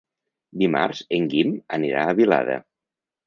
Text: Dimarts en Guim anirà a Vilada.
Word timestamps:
Dimarts 0.61 1.01
en 1.17 1.27
Guim 1.35 1.53
anirà 1.79 2.05
a 2.13 2.17
Vilada. 2.21 2.57